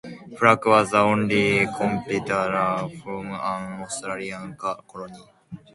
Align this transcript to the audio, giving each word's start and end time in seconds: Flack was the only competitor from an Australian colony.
Flack 0.35 0.65
was 0.65 0.89
the 0.89 0.97
only 0.97 1.67
competitor 1.77 2.89
from 3.03 3.27
an 3.27 3.83
Australian 3.83 4.55
colony. 4.55 5.21